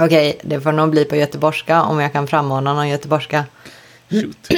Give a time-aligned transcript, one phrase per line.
[0.00, 3.44] Okej, det får nog bli på göteborgska om jag kan frammana någon göteborgska.
[4.10, 4.48] Shoot.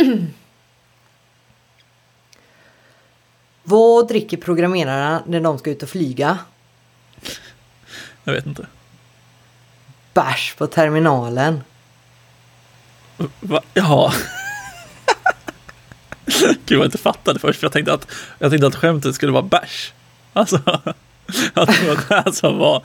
[3.63, 6.39] Vad dricker programmerarna när de ska ut och flyga?
[8.25, 8.67] Jag vet inte.
[10.15, 11.61] Bärs på terminalen.
[13.41, 13.61] Va?
[13.75, 14.13] Jaha.
[16.67, 18.07] Gud, jag inte fattade först, för jag tänkte att,
[18.39, 19.93] jag tänkte att skämtet skulle vara bärs.
[20.33, 20.57] Alltså,
[21.55, 22.83] att det var det som var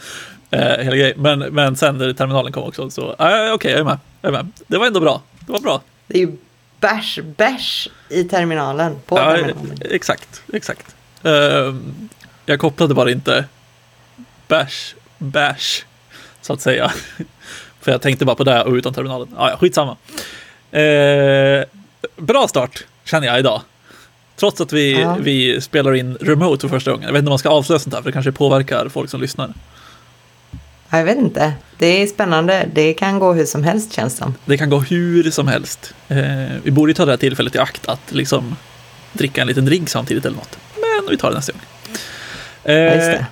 [0.52, 1.14] hela grejen.
[1.22, 4.30] Men, men sen när terminalen kom också, så eh, okej, okay, jag, är med, jag
[4.30, 4.52] är med.
[4.68, 5.22] Det var ändå bra.
[5.40, 5.82] Det var bra.
[6.08, 6.38] Det är ju
[6.80, 8.96] bärs, bärs i terminalen.
[9.06, 9.78] På Ja, terminalen.
[9.92, 10.96] exakt, exakt.
[11.24, 11.76] Eh,
[12.46, 13.46] jag kopplade bara inte
[14.48, 15.86] bärs, bärs,
[16.42, 16.92] så att säga.
[17.82, 19.28] För jag tänkte bara på det och utan terminalen.
[19.38, 19.98] Ah, ja, skitsamma.
[20.72, 21.64] Eh,
[22.16, 23.62] bra start, känner jag idag.
[24.36, 25.18] Trots att vi, Ja.
[25.20, 27.06] vi spelar in remote för första gången.
[27.06, 29.22] Jag vet inte om man ska avslöja sånt här, för det kanske påverkar folk som
[29.22, 29.54] lyssnar.
[30.90, 31.54] Ja, Jag vet inte.
[31.78, 32.70] Det är spännande.
[32.74, 34.34] Det kan gå hur som helst känns det som.
[34.46, 35.94] Det kan gå hur som helst.
[36.08, 36.18] Eh,
[36.64, 38.56] vi borde ta det här tillfället i akt att liksom
[39.14, 40.58] dricka en liten drink samtidigt eller något.
[40.76, 41.62] Men vi tar det nästa gång.
[42.64, 43.26] Ja, Eh, det.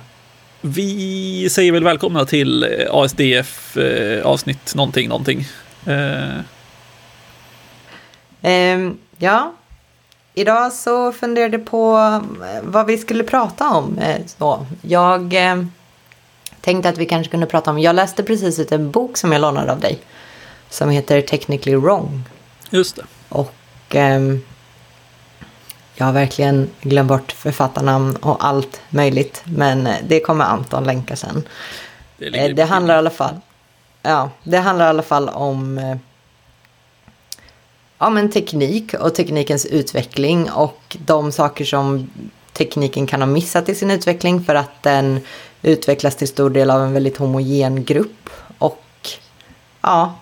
[0.60, 5.46] vi säger väl välkomna till eh, ASDF eh, avsnitt någonting, någonting.
[5.86, 6.40] Eh,
[8.42, 9.52] Ehm, ja,
[10.34, 11.96] idag så funderade jag på
[12.44, 14.00] eh, vad vi skulle prata om.
[14.38, 15.34] Så, jag
[16.64, 19.40] tänkte att vi kanske kunde prata om, jag läste precis ut en bok som jag
[19.40, 19.98] lånade av dig.
[20.70, 22.22] Som heter Technically Wrong.
[22.70, 23.02] just det.
[23.28, 23.54] Och
[23.90, 24.42] ehm,
[25.94, 29.42] jag har verkligen glömt bort författarnamn och allt möjligt.
[29.44, 31.42] Men eh, det kommer Anton länka sen.
[32.16, 33.34] Det, Eh, Det handlar i alla fall,
[34.02, 35.96] ja, det handlar i alla fall om eh,
[37.98, 42.10] ja, men teknik och teknikens utveckling och de saker som
[42.52, 45.20] tekniken kan ha missat i sin utveckling för att den
[45.64, 48.30] utvecklas till stor del av en väldigt homogen grupp.
[48.58, 49.08] Och
[49.80, 50.14] ja,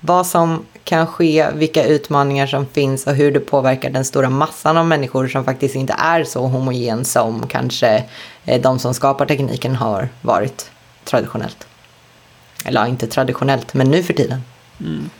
[0.00, 4.76] vad som kan ske, vilka utmaningar som finns och hur det påverkar den stora massan
[4.76, 8.04] av människor som faktiskt inte är så homogen som kanske
[8.44, 10.70] eh, de som skapar tekniken har varit
[11.04, 11.66] traditionellt.
[12.64, 14.40] Eller inte traditionellt, men nu för tiden.
[14.80, 15.10] Mm.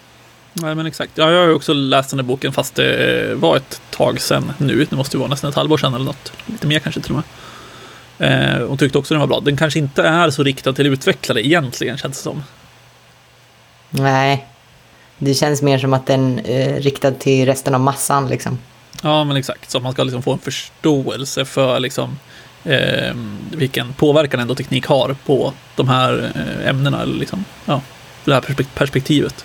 [0.53, 1.13] Nej, men exakt.
[1.15, 4.21] Ja, jag har ju också läst den här boken fast det eh, var ett tag
[4.21, 4.87] sedan nu.
[4.91, 6.33] Det måste ju vara nästan ett halvår sedan eller något.
[6.47, 7.25] Lite mer kanske till och med.
[8.19, 9.41] Eh, och tyckte också den var bra.
[9.41, 12.43] Den kanske inte är så riktad till utvecklare egentligen, känns det som.
[13.91, 14.47] Nej,
[15.19, 18.59] det känns mer som att den är riktad till resten av massan liksom.
[19.03, 19.71] Ja, men exakt.
[19.71, 22.19] Så att man ska liksom få en förståelse för liksom,
[22.65, 23.15] eh,
[23.51, 27.03] vilken påverkan ändå teknik har på de här eh, ämnena.
[27.03, 27.81] Eller liksom, ja,
[28.25, 29.45] det här perspek- perspektivet.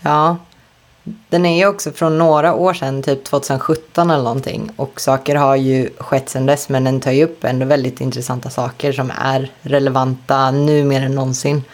[0.00, 0.36] Ja,
[1.28, 4.70] den är ju också från några år sedan, typ 2017 eller någonting.
[4.76, 8.50] Och saker har ju skett sedan dess, men den tar ju upp ändå väldigt intressanta
[8.50, 11.64] saker som är relevanta nu mer än någonsin,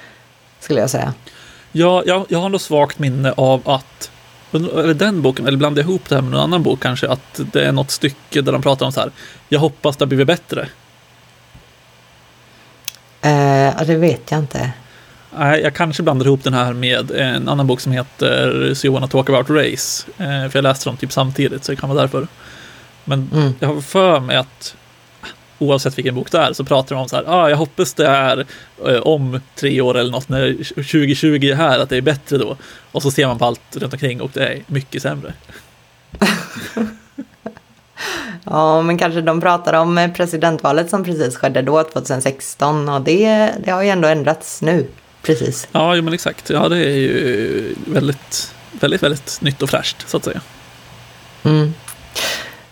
[0.60, 1.14] skulle jag säga.
[1.72, 4.10] Ja, jag, jag har nog svagt minne av att,
[4.52, 7.64] eller den boken, eller blandade ihop det här med någon annan bok kanske, att det
[7.64, 9.10] är något stycke där de pratar om så här,
[9.48, 10.68] jag hoppas det har blivit bättre.
[13.20, 14.72] Eh, ja, det vet jag inte.
[15.38, 19.08] Jag kanske blandar ihop den här med en annan bok som heter So you wanna
[19.08, 20.06] talk about race.
[20.18, 22.26] Eh, för jag läste dem typ samtidigt, så det kan vara därför.
[23.04, 23.52] Men Mm.
[23.58, 24.74] jag har för mig att
[25.58, 28.06] oavsett vilken bok det är så pratar de om så här, ah, jag hoppas det
[28.06, 28.46] är
[28.88, 32.56] eh, om tre år eller något när 2020 är här, att det är bättre då.
[32.92, 35.32] Och så ser man på allt runt omkring och det är mycket sämre.
[38.44, 42.88] Ja, men kanske de pratar om presidentvalet som precis skedde då, 2016.
[42.88, 44.86] Och det, det har ju ändå ändrats nu,
[45.22, 45.68] precis.
[45.72, 46.50] Ja, men exakt.
[46.50, 50.40] Ja, det är ju väldigt, väldigt, väldigt nytt och fräscht så att säga.
[51.42, 51.74] Mm.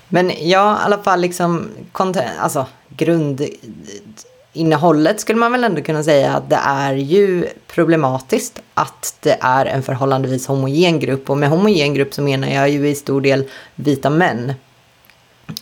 [0.08, 6.32] Men ja, i alla fall liksom, content, alltså grundinnehållet skulle man väl ändå kunna säga
[6.32, 11.30] att det är ju problematiskt att det är en förhållandevis homogen grupp.
[11.30, 13.44] Och med homogen grupp så menar jag ju i stor del
[13.74, 14.54] vita män.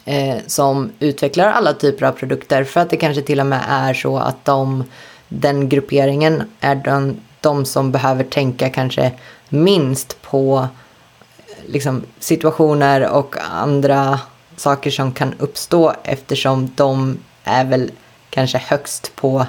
[0.05, 3.95] Eh, som utvecklar alla typer av produkter för att det kanske till och med är
[3.95, 4.85] så att de,
[5.29, 9.13] den grupperingen är de, de som behöver tänka kanske
[9.49, 10.69] minst på
[11.67, 14.21] liksom, situationer och andra
[14.57, 17.91] saker som kan uppstå eftersom de är väl
[18.31, 19.47] kanske högst på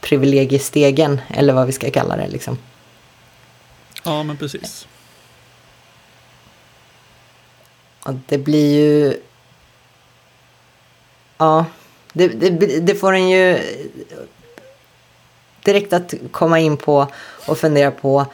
[0.00, 2.28] privilegiestegen eller vad vi ska kalla det.
[2.28, 2.58] Liksom.
[4.04, 4.86] Ja, men precis.
[8.02, 9.20] Och det blir ju...
[11.38, 11.64] Ja,
[12.12, 13.58] det, det, det får en ju
[15.66, 17.06] direkt att komma in på
[17.46, 18.26] och fundera på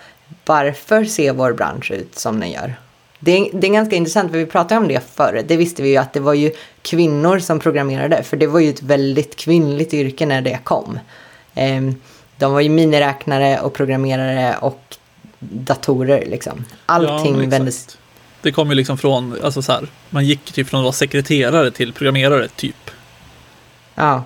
[0.44, 2.75] varför ser vår bransch ut som den gör?
[3.19, 5.43] Det är, det är ganska intressant, för vi pratade om det förr.
[5.49, 6.52] Det visste vi ju att det var ju
[6.82, 10.99] kvinnor som programmerade, för det var ju ett väldigt kvinnligt yrke när det kom.
[11.55, 11.94] Ehm,
[12.37, 14.96] de var ju miniräknare och programmerare och
[15.38, 16.64] datorer liksom.
[16.87, 17.52] Allting exakt.
[17.52, 17.99] vändes...
[18.43, 21.70] Det kom ju liksom från, alltså så här, man gick typ från att vara sekreterare
[21.70, 22.90] till programmerare typ.
[23.94, 24.23] Ja.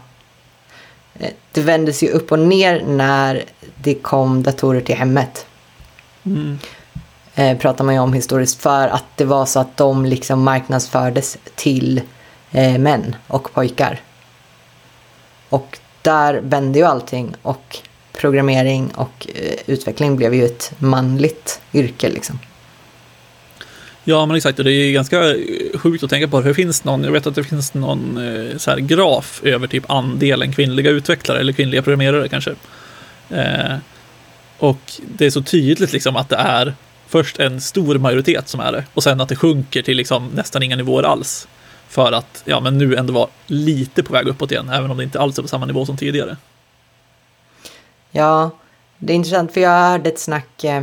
[1.20, 3.44] Eh, Det vändes ju upp och ner när
[3.76, 5.46] det kom datorer till hemmet.
[6.26, 6.58] Mm.
[7.34, 11.38] Eh, pratar man ju om historiskt för att det var så att de liksom marknadsfördes
[11.54, 12.00] till
[12.50, 14.00] eh, män och pojkar.
[15.48, 17.78] Och där vände ju allting och
[18.12, 22.38] programmering och eh, utveckling blev ju ett manligt yrke liksom.
[24.08, 24.56] Ja, men exakt.
[24.56, 25.34] Det är ganska
[25.74, 26.40] sjukt att tänka på.
[26.40, 29.90] Det finns någon, jag vet att det finns någon eh, så här graf över typ
[29.90, 32.54] andelen kvinnliga utvecklare eller kvinnliga programmerare kanske.
[33.30, 33.76] Eh,
[34.58, 34.78] och
[35.16, 36.74] det är så tydligt liksom att det är
[37.06, 40.62] först en stor majoritet som är det och sen att det sjunker till liksom nästan
[40.62, 41.48] inga nivåer alls.
[41.88, 45.04] För att, ja, men nu ändå vara lite på väg uppåt igen, även om det
[45.04, 46.36] inte alls är på samma nivå som tidigare.
[48.10, 48.50] Ja,
[48.98, 50.82] det är intressant för jag hörde ett snack, eh,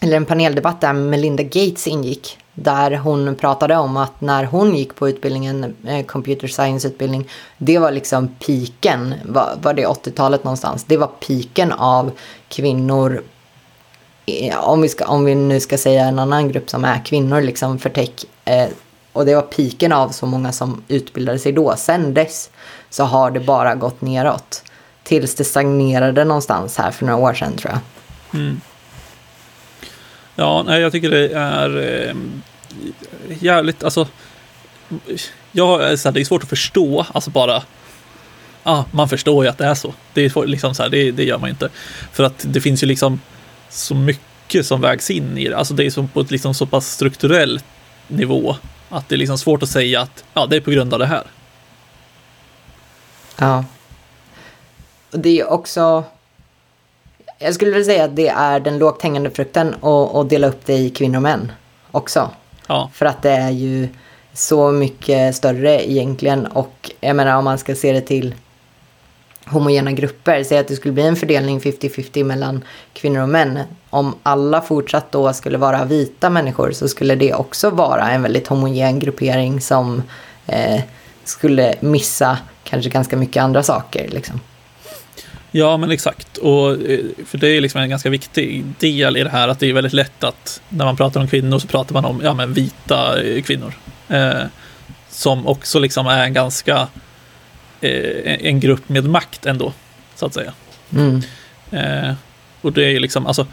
[0.00, 2.38] eller en paneldebatt där Melinda Gates ingick.
[2.54, 7.28] Där hon pratade om att när hon gick på utbildningen, eh, computer science-utbildning,
[7.58, 10.84] det var liksom piken, var, var det 80-talet någonstans?
[10.84, 12.10] Det var piken av
[12.48, 13.22] kvinnor,
[14.26, 17.40] eh, om vi, ska, om vi nu ska säga en annan grupp som är kvinnor
[17.40, 18.10] liksom för tech.
[18.44, 18.68] Eh,
[19.12, 21.74] och det var piken av så många som utbildade sig då.
[21.76, 22.50] Sen dess
[22.90, 24.62] så har det bara gått neråt.
[25.02, 27.80] Tills det stagnerade någonstans här för några år sedan tror jag.
[28.40, 28.60] Mm.
[30.40, 31.76] Ja, nej, jag tycker det är
[32.08, 32.16] eh,
[33.40, 34.08] jävligt, alltså.
[35.52, 37.62] Jag, eh, så här, det är svårt att förstå, alltså bara.
[38.62, 39.94] Ja, man förstår ju att det är så.
[40.14, 41.68] Det är liksom så här, det, det gör man ju inte.
[42.12, 43.20] För att det finns ju liksom
[43.68, 45.56] så mycket som vägs in i det.
[45.56, 47.60] Alltså det är som på ett liksom så pass strukturell
[48.08, 48.56] nivå.
[48.88, 51.06] Att det är liksom svårt att säga att ja, det är på grund av det
[51.06, 51.24] här.
[53.38, 53.64] Ja.
[55.12, 56.04] Och det är också...
[57.38, 60.66] Jag skulle vilja säga att det är den lågt hängande frukten att, att dela upp
[60.66, 61.52] det i kvinnor och män
[61.90, 62.30] också.
[62.66, 63.88] Ja, För att det är ju
[64.32, 68.34] så mycket större egentligen och jag menar om man ska se det till
[69.46, 73.58] homogena grupper, säg att det skulle bli en fördelning 50-50 mellan kvinnor och män.
[73.90, 78.46] Om alla fortsatt då skulle vara vita människor så skulle det också vara en väldigt
[78.46, 80.02] homogen gruppering som
[80.46, 80.80] eh,
[81.24, 84.08] skulle missa kanske ganska mycket andra saker.
[84.08, 84.40] Liksom.
[85.50, 86.36] Ja, men exakt.
[86.36, 89.68] Och, eh, för det är liksom en ganska viktig del i det här att det
[89.68, 92.52] är väldigt lätt att när man pratar om kvinnor så pratar man om ja, men
[92.52, 93.72] vita eh, kvinnor.
[94.08, 94.42] Eh,
[95.10, 96.88] som också liksom är en ganska
[97.80, 99.72] eh, en grupp med makt ändå,
[100.14, 100.52] så att säga.
[100.92, 101.22] Mm.
[101.70, 102.14] Eh,
[102.60, 103.46] och det är ju liksom, alltså,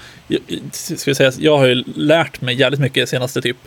[0.72, 3.58] ska jag, säga, jag har ju lärt mig jävligt mycket senaste typ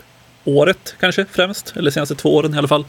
[0.43, 2.85] året kanske främst, eller senaste två åren i alla fall,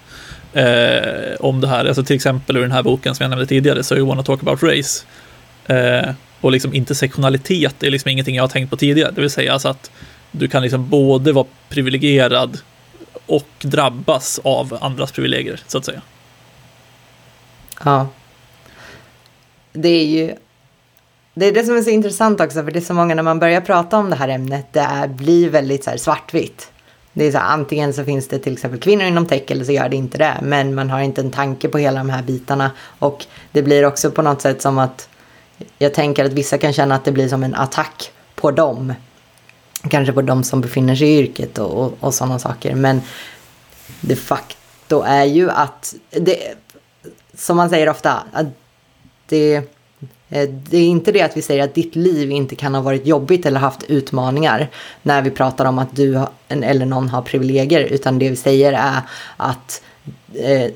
[0.53, 1.85] eh, om det här.
[1.85, 4.43] Alltså till exempel ur den här boken som jag nämnde tidigare, So You Wanna Talk
[4.43, 5.05] About Race.
[5.71, 9.53] Eh, och liksom intersektionalitet är liksom ingenting jag har tänkt på tidigare, det vill säga
[9.53, 9.91] alltså att
[10.31, 12.59] du kan liksom både vara privilegierad
[13.27, 16.03] och drabbas av andras privilegier, så att säga.
[17.85, 18.09] Ja.
[19.73, 20.35] Det är ju...
[21.35, 23.39] Det är det som är så intressant också, för det är så många när man
[23.39, 26.73] börjar prata om det här ämnet, det är, blir väldigt så här svartvitt.
[27.13, 29.73] Det är så här, antingen så finns det till exempel kvinnor inom tech eller så
[29.73, 30.37] gör det inte det.
[30.43, 32.71] Men man har inte en tanke på hela de här bitarna.
[32.99, 35.09] Och det blir också på något sätt som att
[35.79, 38.95] jag tänker att vissa kan känna att det blir som en attack på dem.
[39.91, 42.75] Kanske på de som befinner sig i yrket och, och, och sådana saker.
[42.75, 43.03] Men
[44.01, 46.55] de facto är ju att, det,
[47.35, 48.47] som man säger ofta, att
[49.27, 49.55] det,
[50.29, 53.07] eh, det är inte det att vi säger att ditt liv inte kan ha varit
[53.07, 54.69] jobbigt eller haft utmaningar
[55.03, 59.03] när vi pratar om att du eller någon har privilegier, utan det vi säger är
[59.37, 59.83] att,
[60.35, 60.71] eh,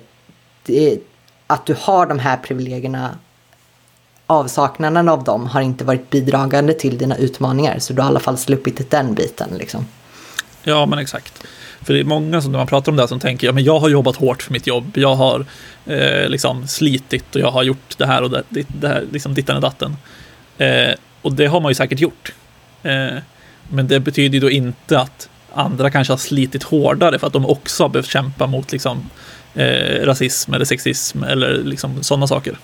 [0.62, 0.98] det,
[1.46, 3.18] att du har de här privilegierna
[4.26, 7.78] avsaknaden av dem har inte varit bidragande till dina utmaningar.
[7.78, 9.48] Så du har i alla fall sluppit den biten.
[9.58, 9.86] Liksom.
[10.62, 11.44] Ja, men exakt.
[11.82, 13.64] För det är många som när man pratar om det här som tänker, ja men
[13.64, 15.46] jag har jobbat hårt för mitt jobb, jag har
[15.86, 19.34] eh, liksom slitit och jag har gjort det här och det, det, det här, liksom
[19.34, 19.96] dittan och datten.
[20.58, 22.32] Eh, och det har man ju säkert gjort.
[22.82, 23.18] Eh,
[23.68, 27.46] men det betyder ju då inte att andra kanske har slitit hårdare för att de
[27.46, 29.10] också har behövt kämpa mot liksom,
[29.54, 32.58] eh, rasism eller sexism eller liksom sådana saker.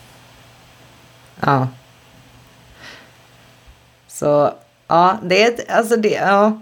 [1.40, 1.68] Ja.
[4.09, 4.54] Så
[4.87, 6.61] ja, det är ett, alltså det, ja.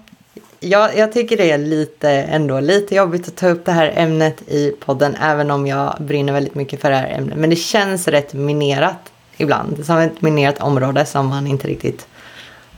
[0.61, 4.42] Jag, jag tycker det är lite ändå lite jobbigt att ta upp det här ämnet
[4.49, 7.38] i podden, även om jag brinner väldigt mycket för det här ämnet.
[7.38, 12.06] Men det känns rätt minerat ibland, som ett minerat område som man inte riktigt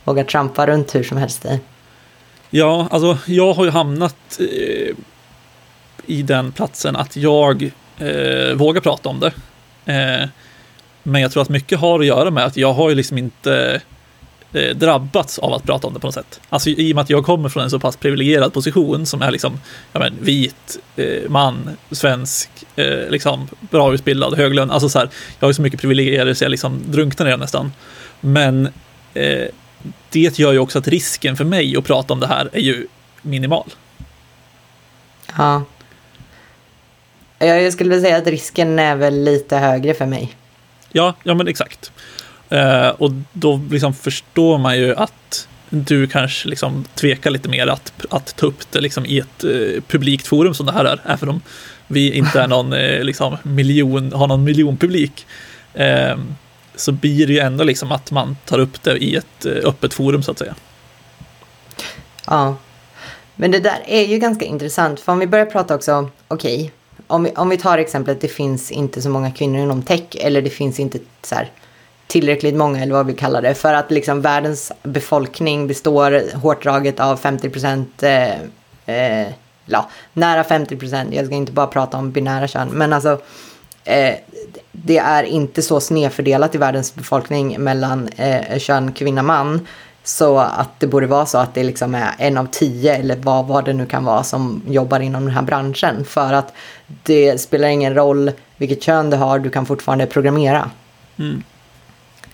[0.05, 1.61] vågar trampa runt hur som helst i.
[2.51, 4.95] Ja, alltså jag har ju hamnat eh,
[6.07, 9.33] i den platsen att jag eh, vågar prata om det.
[9.93, 10.29] Eh,
[11.03, 13.81] men jag tror att mycket har att göra med att jag har ju liksom inte
[14.53, 16.41] eh, drabbats av att prata om det på något sätt.
[16.49, 19.31] Alltså i och med att jag kommer från en så pass privilegierad position som är
[19.31, 19.61] liksom,
[19.93, 24.71] ja men, vit, eh, man, svensk, eh, liksom bra utbildad, hög lön.
[24.71, 27.37] Alltså så här, jag har ju så mycket privilegier så jag liksom drunknar i det
[27.37, 27.73] nästan.
[28.21, 28.67] Men
[29.15, 29.49] eh,
[30.11, 32.87] det gör ju också att risken för mig att prata om det här är ju
[33.23, 33.71] minimal.
[35.37, 35.65] Ja.
[37.39, 40.37] Jag skulle vilja säga att risken är väl lite högre för mig.
[40.93, 41.93] Ja, ja men exakt.
[42.49, 47.93] Eh, och då liksom förstår man ju att du kanske liksom tvekar lite mer att,
[48.11, 51.29] att ta upp det liksom i ett eh, publikt forum som det här är, även
[51.29, 51.41] om
[51.87, 55.27] vi inte är någon eh, liksom miljon, har någon miljonpublik.
[55.75, 56.17] Eh,
[56.75, 59.95] så blir det ju ändå liksom att man tar upp det i ett eh, öppet
[59.95, 60.55] forum så att säga.
[62.27, 62.57] Ja,
[63.35, 66.71] men det där är ju ganska intressant, för om vi börjar prata också, okej, okay,
[67.11, 70.43] om, vi, om vi tar exemplet det finns inte så många kvinnor inom tech, eller
[70.43, 71.51] det finns inte så här,
[72.07, 77.01] tillräckligt många, eller vad vi kallar det, för att liksom världens befolkning består hårt draget
[77.01, 78.33] av 50 procent, eh,
[78.87, 79.29] eh,
[79.67, 83.21] ja, nära 50 procent, jag ska inte bara prata om binära kön, men alltså
[83.85, 84.15] eh,
[84.73, 89.67] det är inte så snedfördelat i världens befolkning mellan eh, kön kvinna man.
[90.05, 93.47] Så att det borde vara så att det liksom är en av tio eller vad,
[93.47, 96.05] vad det nu kan vara som jobbar inom den här branschen.
[96.05, 96.53] För att
[96.87, 100.71] det spelar ingen roll vilket kön du har, du kan fortfarande programmera.
[101.19, 101.43] Mm.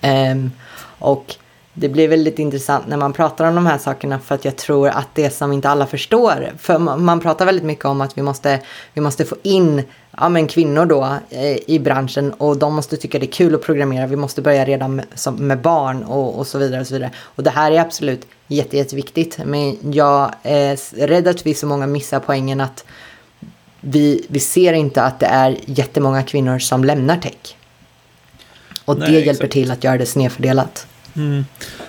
[0.01, 0.51] Um,
[0.99, 1.35] och
[1.79, 4.87] det blir väldigt intressant när man pratar om de här sakerna för att jag tror
[4.87, 8.59] att det som inte alla förstår, för man pratar väldigt mycket om att vi måste,
[8.93, 9.83] vi måste få in
[10.17, 13.61] ja, men kvinnor då eh, i branschen och de måste tycka det är kul att
[13.61, 14.07] programmera.
[14.07, 16.81] Vi måste börja redan med, som, med barn och, och, så vidare.
[16.81, 17.11] Och så vidare.
[17.17, 19.39] Och det här är absolut jätte, jätteviktigt.
[19.45, 22.85] Men jag är rädd att vi så många missar poängen att
[23.81, 27.55] vi, vi ser inte att det är jättemånga kvinnor som lämnar tech.
[28.85, 29.53] Och Nej, det hjälper exakt.
[29.53, 30.87] till att göra det snedfördelat.
[31.17, 31.45] Mm.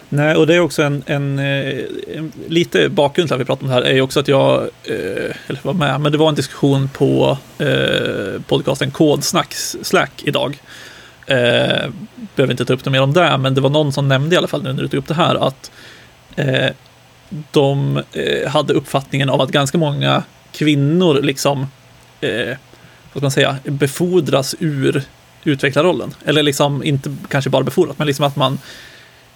[0.09, 1.85] Nej, och det är också en, en, eh,
[2.17, 4.63] en, lite bakgrund till att vi pratar om det här är ju också att jag,
[4.63, 10.59] eh, eller var med, men det var en diskussion på eh, podcasten Kodsnacks Slack idag.
[11.27, 11.91] Eh,
[12.37, 14.39] behöver inte ta upp det mer om det, men det var någon som nämnde i
[14.39, 15.71] alla fall nu när du tog upp det här att
[16.37, 16.71] eh,
[17.51, 21.67] de eh, hade uppfattningen av att ganska många kvinnor liksom,
[22.21, 25.03] eh, vad ska man säga, befordras ur
[25.45, 26.15] utvecklarrollen.
[26.25, 28.59] Eller liksom inte kanske bara befordras, men liksom att man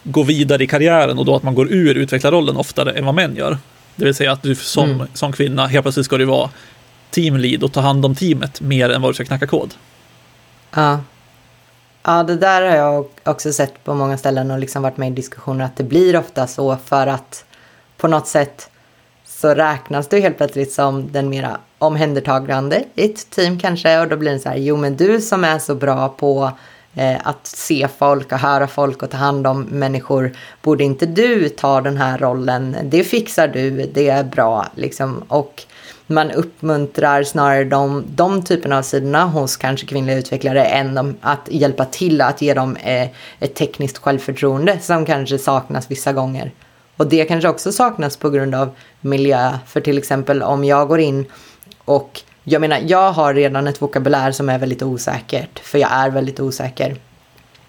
[0.02, 3.36] gå vidare i karriären och då att man går ur utvecklarrollen oftare än vad män
[3.36, 3.58] gör.
[3.96, 5.06] Det vill säga att du som, mm.
[5.14, 6.50] som kvinna helt plötsligt ska du vara
[7.10, 9.74] teamlead och ta hand om teamet mer än vad du ska knacka kod.
[10.74, 11.00] Ja.
[12.02, 15.14] Ja, det där har jag också sett på många ställen och liksom varit med i
[15.14, 17.44] diskussioner att det blir ofta så för att
[17.96, 18.70] på något sätt
[19.24, 24.16] så räknas du helt plötsligt som den mera omhändertagande i ett team kanske och då
[24.16, 26.52] blir det så här, jo men du som är så bra på
[26.94, 30.32] Eh, att se folk och höra folk och ta hand om människor.
[30.62, 32.76] Borde inte du ta den här rollen?
[32.82, 35.24] Det fixar du, det är bra liksom.
[35.28, 35.62] Och
[36.06, 41.48] man uppmuntrar snarare de, de typerna av sidorna hos kanske kvinnliga utvecklare än de, att
[41.48, 43.08] hjälpa till att ge dem eh,
[43.40, 46.52] ett tekniskt självförtroende som kanske saknas vissa gånger.
[46.96, 48.70] Och det kanske också saknas på grund av
[49.00, 49.58] miljö.
[49.66, 51.26] För till exempel om jag går in
[51.84, 56.10] och jag menar, jag har redan ett vokabulär som är väldigt osäkert, för jag är
[56.10, 56.96] väldigt osäker.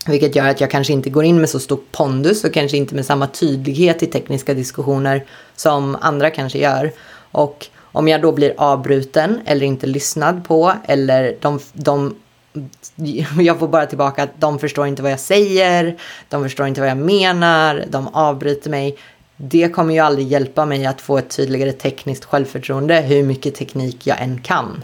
[0.06, 2.96] Vilket gör att jag kanske inte går in med så stor pondus och kanske inte
[2.96, 5.26] med samma tydlighet i tekniska diskussioner
[5.56, 6.92] som andra kanske gör.
[7.32, 12.16] Och om jag då blir avbruten eller inte lyssnad på eller de, de
[13.40, 15.98] jag får bara tillbaka att de förstår inte vad jag säger,
[16.30, 18.98] de förstår inte vad jag menar, de avbryter mig
[19.38, 24.08] det kommer ju aldrig hjälpa mig att få ett tydligare tekniskt självförtroende hur mycket teknik
[24.08, 24.84] jag än kan.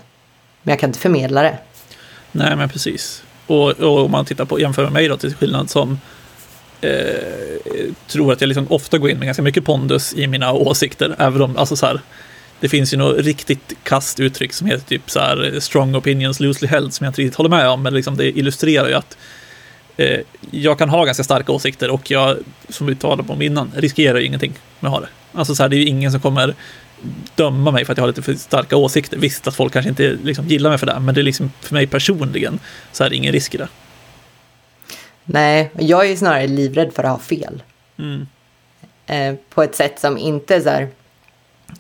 [0.62, 1.58] Men jag kan inte förmedla det.
[2.32, 3.24] Nej, men precis.
[3.48, 6.00] Och, och om man tittar på, jämför med mig då till skillnad som
[6.82, 6.92] eh,
[8.08, 11.42] tror att jag liksom ofta går in med ganska mycket pondus i mina åsikter, även
[11.42, 12.02] om, alltså så här,
[12.60, 16.68] det finns ju något riktigt kast uttryck som heter typ så här strong opinions loosely
[16.68, 19.18] held som jag inte riktigt håller med om, men liksom det illustrerar ju att
[20.00, 20.20] eh,
[20.52, 22.38] jag kan ha ganska starka åsikter och jag,
[22.70, 25.10] som vi talade om innan, riskerar ju ingenting med att ha det.
[25.34, 26.56] Alltså så här, det är ju ingen som kommer
[27.36, 29.18] döma mig för att jag har lite för starka åsikter.
[29.18, 31.74] Visst att folk kanske inte liksom gillar mig för det, men det är liksom för
[31.74, 32.60] mig personligen
[32.92, 33.68] så är det ingen risk i det.
[35.24, 37.64] Nej, jag är snarare livrädd för att ha fel.
[37.98, 38.28] Mm.
[39.06, 40.88] Eh, på ett sätt som inte så här,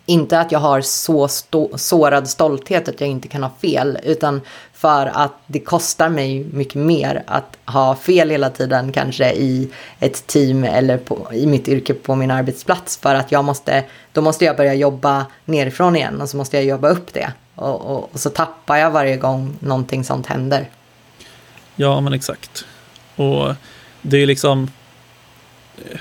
[0.05, 4.41] inte att jag har så stå, sårad stolthet att jag inte kan ha fel, utan
[4.73, 9.69] för att det kostar mig mycket mer att ha fel hela tiden, kanske i
[9.99, 12.97] ett team eller på, i mitt yrke på min arbetsplats.
[12.97, 16.65] För att jag måste, då måste jag börja jobba nerifrån igen och så måste jag
[16.65, 17.33] jobba upp det.
[17.55, 20.69] Och, och, och så tappar jag varje gång någonting sånt händer.
[21.75, 22.65] Ja, men exakt.
[23.15, 23.53] Och
[24.01, 24.71] det är liksom...
[25.77, 25.99] Eh,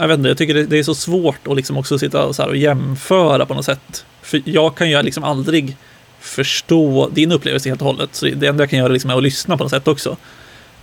[0.00, 2.36] jag vet inte, jag tycker det, det är så svårt att liksom också sitta och,
[2.36, 4.04] så här och jämföra på något sätt.
[4.22, 5.76] För jag kan ju liksom aldrig
[6.20, 8.14] förstå din upplevelse helt och hållet.
[8.14, 10.16] Så det enda jag kan göra liksom är att lyssna på något sätt också.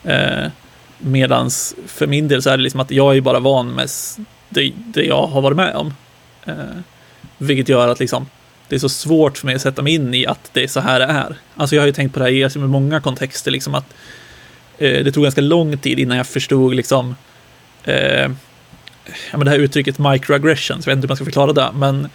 [0.03, 0.47] Eh,
[0.97, 3.89] medans för min del så är det liksom att jag är bara van med
[4.50, 5.93] det, det jag har varit med om.
[6.45, 6.53] Eh,
[7.38, 8.25] vilket gör att liksom
[8.67, 10.79] det är så svårt för mig att sätta mig in i att det är så
[10.79, 11.36] här det är.
[11.55, 13.93] Alltså jag har ju tänkt på det här i i många kontexter, liksom att
[14.77, 17.15] eh, det tog ganska lång tid innan jag förstod liksom
[17.83, 18.31] eh,
[19.32, 22.10] ja, men det här uttrycket microaggressions, jag vet inte hur man ska förklara det, men,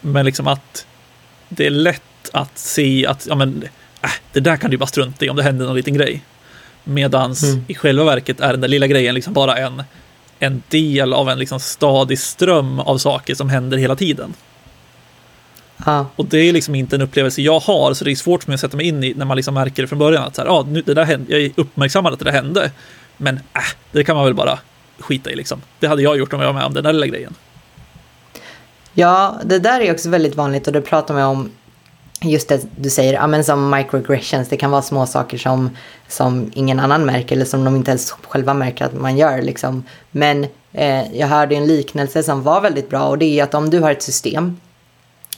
[0.00, 0.86] men liksom att
[1.48, 3.64] det är lätt att se att ja, men,
[4.02, 6.22] äh, det där kan du bara strunta i om det händer någon liten grej.
[6.84, 7.64] Medans Mm.
[7.68, 9.82] i själva verket är den där lilla grejen liksom bara en,
[10.38, 14.34] en del av en liksom stadig ström av saker som händer hela tiden.
[15.86, 18.50] Ja, Och det är liksom inte en upplevelse jag har, så det är svårt för
[18.50, 20.42] mig att sätta mig in i när man liksom märker det från början att så
[20.42, 22.70] här, ah, nu, det där hände, jag är uppmärksammad att det där hände,
[23.16, 23.62] men äh,
[23.92, 24.58] det kan man väl bara
[25.02, 25.62] skita i liksom.
[25.80, 27.34] Det hade jag gjort om jag var med om den där lilla grejen.
[28.94, 31.50] Ja, det där är också väldigt vanligt och det pratar man om
[32.20, 35.70] just det du säger, ja, men som microaggressions, det kan vara små saker som,
[36.08, 39.42] som ingen annan märker eller som de inte ens själva märker att man gör.
[39.42, 39.84] Liksom.
[40.10, 43.70] Men eh, jag hörde en liknelse som var väldigt bra och det är att om
[43.70, 44.56] du har ett system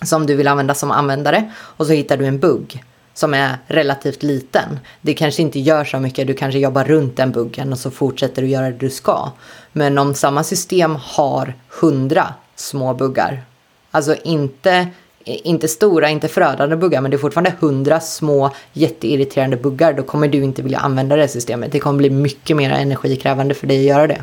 [0.02, 4.23] som du vill använda som användare och så hittar du en bugg som är relativt
[4.23, 4.78] liten.
[5.00, 8.42] Det kanske inte gör så mycket, du kanske jobbar runt den buggen och så fortsätter
[8.42, 9.30] du göra det du ska.
[9.73, 13.42] Men om samma system har hundra små buggar,
[13.90, 14.88] alltså inte,
[15.25, 20.28] inte stora, inte förödande buggar, men det är fortfarande hundra små jätteirriterande buggar, då kommer
[20.28, 21.73] du inte vilja använda det systemet.
[21.73, 24.23] Det kommer bli mycket mer energikrävande för dig att göra det.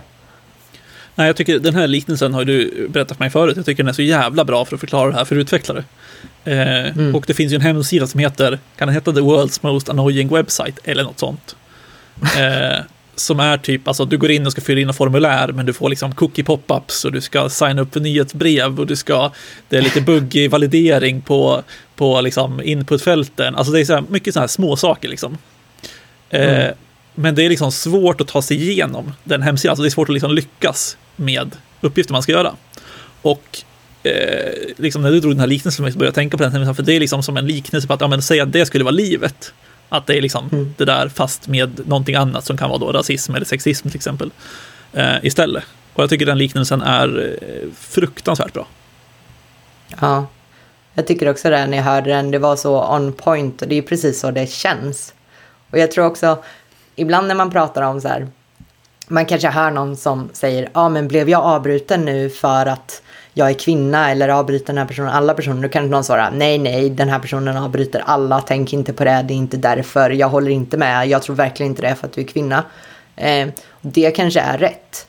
[1.22, 3.58] Nej, jag tycker den här liknelsen har du berättat för mig förut.
[3.58, 5.84] Jag tycker den är så jävla bra för att förklara det här för utvecklare.
[6.44, 9.90] Eh, Och det finns ju en hemsida som heter, kan den heta The World's Most
[9.90, 11.56] Annoying Website eller något sånt.
[12.38, 12.80] Eh,
[13.16, 15.74] som är typ, alltså du går in och ska fylla in ett formulär, men du
[15.74, 19.32] får liksom cookie pop-ups och du ska signa upp för nyhetsbrev och du ska,
[19.70, 21.64] det är lite buggig validering på,
[21.96, 23.56] på liksom inputfälten.
[23.56, 25.38] Alltså det är så här, mycket sådana här små saker liksom.
[26.30, 26.68] Eh,
[27.16, 29.72] Men det är liksom svårt att ta sig igenom den hemsidan.
[29.72, 32.56] Alltså det är svårt att liksom lyckas med uppgifter man ska göra.
[33.22, 33.64] Och
[34.04, 36.76] eh, liksom när du drog den här liknelsen så började jag tänka på den hemsidan,
[36.76, 38.84] för det är liksom som en liknelse på att, ja men säg att det skulle
[38.84, 39.54] vara livet.
[39.90, 40.74] Att det är liksom Mm.
[40.78, 44.32] det där fast med någonting annat som kan vara då rasism eller sexism till exempel.
[44.94, 45.64] Eh, istället.
[45.94, 48.68] Och jag tycker den liknelsen är eh, fruktansvärt bra.
[50.02, 50.28] Ja,
[50.94, 52.32] jag tycker också det när jag hörde den.
[52.32, 55.14] Det var så on point och det är precis så det känns.
[55.70, 56.44] Och jag tror också,
[57.02, 58.28] ibland när man pratar om så här,
[59.08, 63.02] man kanske hör någon som säger, ja ah, men blev jag avbruten nu för att
[63.34, 65.64] jag är kvinna eller avbryter den här personen alla personer?
[65.64, 69.26] Då kan någon svara, nej nej, den här personen avbryter alla, tänk inte på det,
[69.28, 72.08] det är inte därför, jag håller inte med, jag tror verkligen inte det är för
[72.08, 72.64] att du är kvinna.
[73.16, 73.48] Eh,
[73.82, 75.08] det kanske är rätt.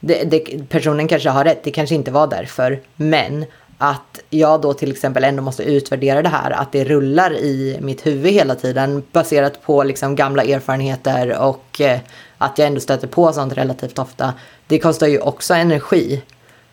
[0.00, 2.80] Det, det, personen kanske har rätt, det kanske inte var därför.
[2.96, 3.44] Men
[3.78, 8.06] att jag då till exempel ändå måste utvärdera det här, att det rullar i mitt
[8.06, 12.00] huvud hela tiden baserat på liksom gamla erfarenheter och eh,
[12.38, 14.34] att jag ändå stöter på sånt relativt ofta.
[14.66, 16.22] Det kostar ju också energi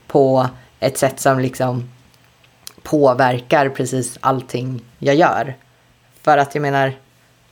[0.07, 0.47] på
[0.79, 1.89] ett sätt som liksom
[2.83, 5.55] påverkar precis allting jag gör.
[6.21, 6.93] För att jag menar,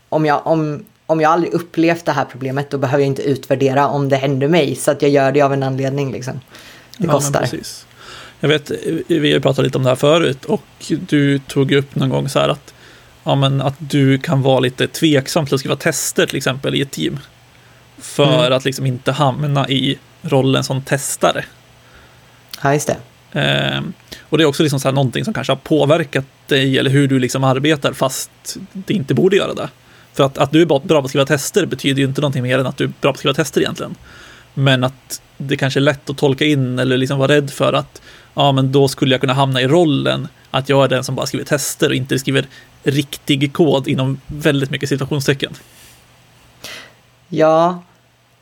[0.10, 3.88] om jag, om, om jag aldrig upplevt det här problemet då behöver jag inte utvärdera
[3.88, 4.76] om det händer mig.
[4.76, 6.40] Så att jag gör det av en anledning liksom.
[6.98, 7.40] Det Ja, kostar.
[7.40, 7.86] precis.
[8.44, 8.72] Jag vet,
[9.08, 12.30] vi har ju pratat lite om det här förut och du tog upp någon gång
[12.30, 12.74] så här att,
[13.24, 16.82] ja, men att du kan vara lite tveksam till att skriva tester till exempel i
[16.82, 17.20] ett team.
[17.98, 18.54] För Mm.
[18.54, 21.46] att liksom inte hamna i rollen som testare.
[22.64, 22.98] Ja, just det.
[23.40, 23.94] Ehm,
[24.30, 27.08] och det är också liksom så här någonting som kanske har påverkat dig eller hur
[27.08, 28.32] du liksom arbetar fast
[28.74, 29.70] det inte borde göra det.
[30.14, 32.60] För att, att du är bra på att skriva tester betyder ju inte någonting mer
[32.60, 33.96] än att du är bra på att skriva tester egentligen.
[34.54, 38.02] Men att det kanske är lätt att tolka in eller liksom vara rädd för att
[38.34, 41.26] ja, men då skulle jag kunna hamna i rollen att jag är den som bara
[41.26, 42.46] skriver tester och inte skriver
[42.84, 45.54] riktig kod inom väldigt mycket situationstecken.
[47.30, 47.84] Ja,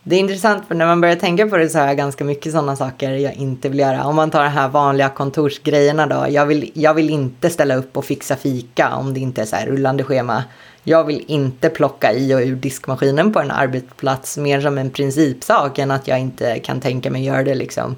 [0.03, 2.51] det är intressant för när man börjar tänka på det så har jag ganska mycket
[2.51, 4.05] sådana saker jag inte vill göra.
[4.05, 6.25] Om man tar de här vanliga kontorsgrejerna då.
[6.29, 9.55] Jag vill, jag vill inte ställa upp och fixa fika om det inte är så
[9.55, 10.43] här rullande schema.
[10.83, 15.79] Jag vill inte plocka i och ur diskmaskinen på en arbetsplats mer som en principsak
[15.79, 17.95] än att jag inte kan tänka mig göra det liksom.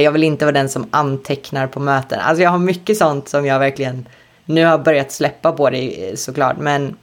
[0.00, 2.20] Jag vill inte vara den som antecknar på möten.
[2.20, 4.06] Alltså jag har mycket sånt som jag verkligen
[4.44, 6.56] nu har börjat släppa på det såklart.
[6.58, 6.96] Men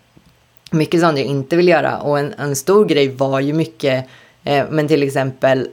[0.72, 1.98] mycket sånt jag inte vill göra.
[1.98, 4.06] Och en, en stor grej var ju mycket,
[4.44, 5.68] eh, men till exempel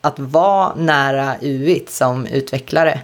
[0.00, 3.00] att vara nära UIT som utvecklare.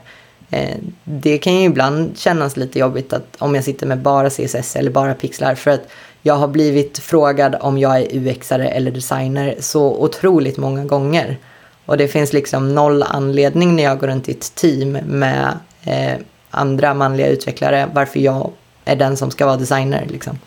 [0.50, 4.76] Eh, det kan ju ibland kännas lite jobbigt att om jag sitter med bara CSS
[4.76, 5.54] eller bara pixlar.
[5.54, 5.88] För att
[6.22, 11.38] jag har blivit frågad om jag är UXare eller designer så otroligt många gånger.
[11.86, 16.18] Och det finns liksom noll anledning när jag går runt i ett team med eh,
[16.50, 18.50] andra manliga utvecklare varför jag
[18.84, 20.06] är den som ska vara designer.
[20.10, 20.38] Liksom.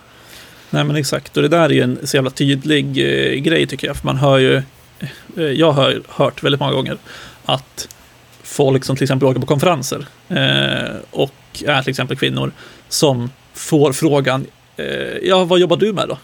[0.69, 3.87] Nej men exakt, och det där är ju en så jävla tydlig eh, grej tycker
[3.87, 3.95] jag.
[3.95, 4.55] För man hör ju,
[5.37, 6.97] eh, jag har hört väldigt många gånger
[7.45, 7.87] att
[8.43, 12.51] folk som till exempel åker på konferenser eh, och är till exempel kvinnor
[12.89, 14.45] som får frågan,
[14.77, 14.85] eh,
[15.23, 16.17] ja vad jobbar du med då?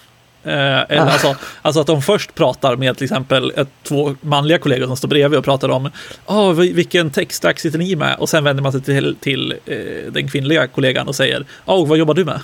[0.46, 4.88] Eh, eller alltså, alltså, att de först pratar med till exempel ett, två manliga kollegor
[4.88, 5.92] som står bredvid och pratar om
[6.26, 8.16] oh, vilken textstack sitter ni med?
[8.20, 11.98] Och sen vänder man sig till, till eh, den kvinnliga kollegan och säger oh, vad
[11.98, 12.40] jobbar du med?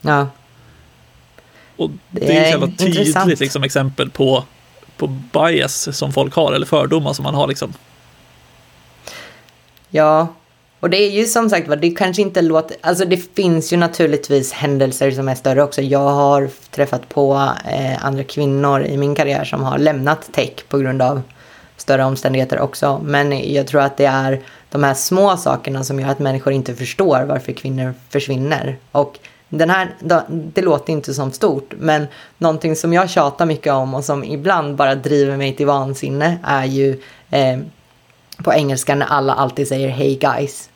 [0.00, 0.28] Ja.
[1.76, 4.44] Och det, det är ett jävla tydligt liksom, exempel på,
[4.96, 7.46] på bias som folk har, eller fördomar som man har.
[7.46, 7.72] Liksom.
[9.90, 10.34] Ja,
[10.84, 14.52] och det är ju som sagt det kanske inte låter, alltså det finns ju naturligtvis
[14.52, 15.82] händelser som är större också.
[15.82, 20.78] Jag har träffat på eh, andra kvinnor i min karriär som har lämnat tech på
[20.78, 21.22] grund av
[21.76, 23.00] större omständigheter också.
[23.04, 26.74] Men jag tror att det är de här små sakerna som gör att människor inte
[26.74, 28.76] förstår varför kvinnor försvinner.
[28.92, 29.18] Och
[29.48, 29.94] den här,
[30.28, 32.06] det låter inte som stort, men
[32.38, 36.64] någonting som jag tjatar mycket om och som ibland bara driver mig till vansinne är
[36.64, 37.58] ju eh,
[38.36, 40.70] på engelska när alla alltid säger hey guys.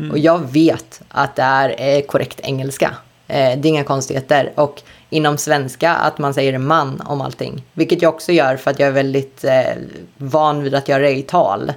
[0.00, 0.10] Mm.
[0.10, 2.94] Och jag vet att det är korrekt engelska.
[3.28, 4.52] Eh, det är inga konstigheter.
[4.54, 7.62] Och inom svenska att man säger man om allting.
[7.72, 9.74] Vilket jag också gör för att jag är väldigt eh,
[10.16, 11.72] van vid att göra det i tal.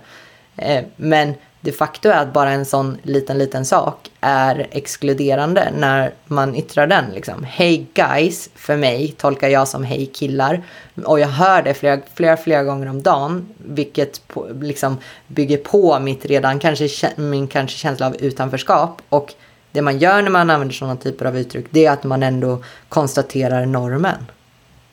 [0.58, 1.34] Eh, men
[1.64, 6.88] de facto är att bara en sån liten, liten sak är exkluderande när man yttrar
[6.88, 7.06] den.
[7.14, 7.44] Liksom.
[7.44, 10.64] Hey guys, för mig tolkar jag som hej killar.
[11.06, 14.98] Och jag hör det flera, flera, flera gånger om dagen, vilket på, liksom
[15.28, 19.02] bygger på mitt redan kanske, min kanske känsla av utanförskap.
[19.10, 19.34] Och
[19.72, 22.64] det man gör när man använder sådana typer av uttryck, det är att man ändå
[22.90, 24.26] konstaterar normen.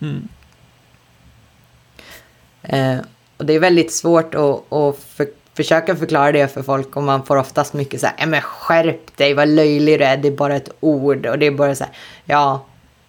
[0.01, 0.29] Mm.
[2.63, 3.05] Eh,
[3.37, 5.27] och det är väldigt svårt att, att för,
[5.63, 9.35] försöka förklara det för folk och man får oftast mycket så här, men skärp dig,
[9.35, 11.93] vad löjlig du är, det är bara ett ord och det är bara så här,
[12.25, 12.67] ja,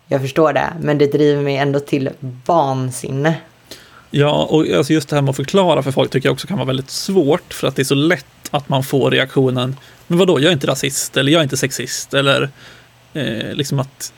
[0.07, 2.09] jag förstår det, men det driver mig ändå till
[2.45, 3.35] vansinne.
[4.09, 6.57] Ja, och alltså just det här med att förklara för folk tycker jag också kan
[6.57, 9.75] vara väldigt svårt, för att det är så lätt att man får reaktionen,
[10.07, 12.49] men vadå, jag är inte rasist, eller jag är inte sexist, eller
[13.13, 14.13] eh, liksom att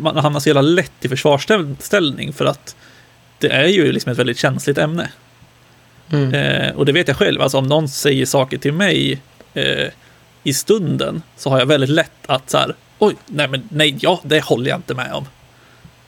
[0.00, 2.76] man hamnar så jävla lätt i försvarsställning, för att
[3.38, 5.10] det är ju liksom ett väldigt känsligt ämne.
[6.12, 6.34] Mm.
[6.34, 9.20] Eh, och det vet jag själv, alltså om någon säger saker till mig
[9.54, 9.86] eh,
[10.42, 14.20] i stunden så har jag väldigt lätt att så här, oj, nej men nej, ja,
[14.22, 15.26] det håller jag inte med om.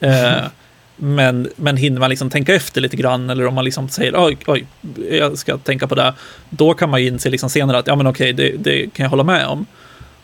[0.01, 0.45] Eh,
[0.97, 4.37] men, men hinner man liksom tänka efter lite grann eller om man liksom säger oj,
[4.47, 4.67] oj,
[5.11, 6.15] jag ska tänka på det,
[6.51, 9.11] då kan man ju inse liksom senare att ja men okej, det, det kan jag
[9.11, 9.67] hålla med om.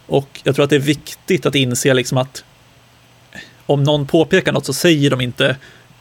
[0.07, 2.45] Och jag tror att det är viktigt att inse liksom att
[3.67, 5.57] om någon påpekar något så säger de inte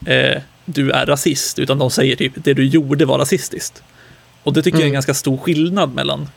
[0.06, 3.84] eh, du är rasist, utan de säger typ det du gjorde var rasistiskt.
[4.44, 4.82] Och det tycker mm.
[4.82, 4.94] jag är en mm.
[4.94, 6.30] ganska stor skillnad mellan.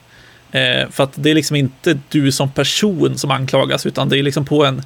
[0.53, 4.23] Eh, för att det är liksom inte du som person som anklagas, utan det är
[4.23, 4.83] liksom på en,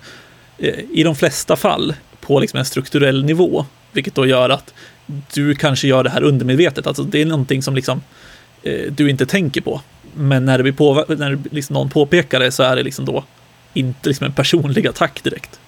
[0.59, 3.67] eh, i de flesta fall, på liksom en strukturell nivå.
[3.93, 4.75] Vilket då gör att
[5.35, 8.03] du kanske gör det här undermedvetet, alltså det är någonting som liksom
[8.63, 9.81] eh, du inte tänker på.
[10.15, 13.25] Men när det på, när liksom någon påpekar det så är det liksom då
[13.75, 15.61] inte liksom en personlig attack direkt.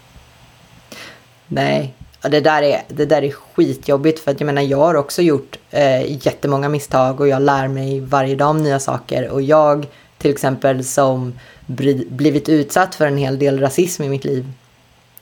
[1.46, 1.94] Nej,
[2.28, 5.58] det, där är, det där är skitjobbigt för att jag menar jag har också gjort
[5.70, 9.86] eh, jättemånga misstag och jag lär mig varje dag om nya saker och jag
[10.18, 14.52] till exempel som blivit utsatt för en hel del rasism i mitt liv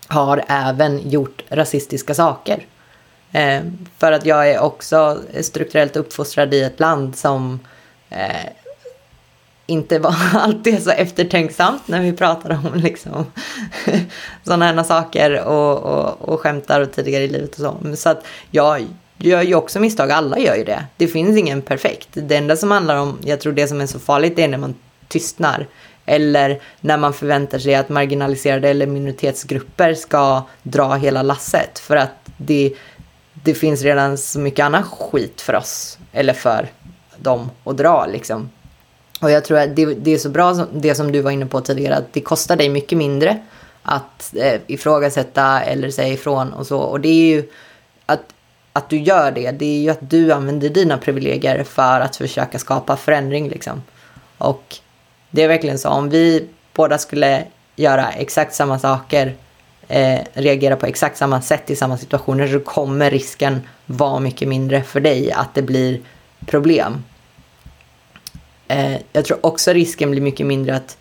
[0.06, 2.66] har även gjort rasistiska saker.
[3.32, 3.62] Eh,
[3.98, 7.60] för att jag är också strukturellt uppfostrad i ett land som
[8.10, 8.46] eh,
[9.66, 13.26] inte var alltid så eftertänksamt när vi pratar om liksom,
[14.44, 17.96] sådana här saker och, och, och skämtar och tidigare i livet och så.
[17.96, 18.86] Så att jag
[19.18, 20.84] gör ju också misstag, alla gör ju det.
[20.96, 22.08] Det finns ingen perfekt.
[22.12, 24.58] Det enda som handlar om, jag tror det som är så farligt, det är när
[24.58, 24.74] man
[25.08, 25.66] tystnar.
[26.06, 31.78] Eller när man förväntar sig att marginaliserade eller minoritetsgrupper ska dra hela lasset.
[31.78, 32.74] För att det,
[33.32, 36.68] det finns redan så mycket annan skit för oss, eller för
[37.16, 38.50] dem att dra liksom.
[39.22, 41.60] Och jag tror att det, det, är så bra, det som du var inne på
[41.60, 43.38] tidigare, att det kostar dig mycket mindre
[43.82, 46.78] att eh, ifrågasätta eller säga ifrån och så.
[46.78, 47.48] Och det är ju
[48.06, 48.22] att,
[48.72, 52.58] att du gör det, det är ju att du använder dina privilegier för att försöka
[52.58, 53.82] skapa förändring liksom.
[54.38, 54.76] Och
[55.30, 57.44] det är verkligen så, om vi båda skulle
[57.76, 59.34] göra exakt samma saker,
[59.88, 64.82] eh, reagera på exakt samma sätt i samma situationer så kommer risken vara mycket mindre
[64.82, 66.00] för dig att det blir
[66.46, 67.02] problem.
[68.72, 70.96] Eh, jag tror också risken blir mycket mindre att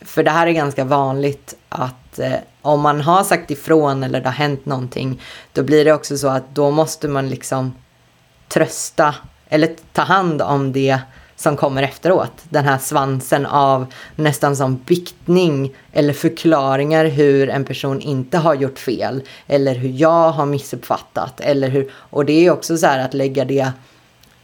[0.00, 2.32] För det här är ganska vanligt att eh,
[2.62, 5.20] om man har sagt ifrån eller det har hänt någonting,
[5.52, 7.74] då blir det också så att då måste man liksom
[8.48, 9.14] trösta
[9.48, 10.98] eller ta hand om det
[11.36, 12.32] som kommer efteråt.
[12.48, 18.78] Den här svansen av nästan som biktning eller förklaringar hur en person inte har gjort
[18.78, 23.14] fel eller hur jag har missuppfattat eller hur och det är också så här att
[23.14, 23.72] lägga det